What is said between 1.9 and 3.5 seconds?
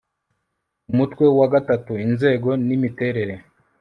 inzego n imiterere